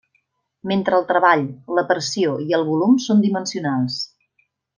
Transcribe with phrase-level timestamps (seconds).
[0.69, 1.43] Mentre el treball,
[1.79, 4.01] la pressió i el volum són dimensionals.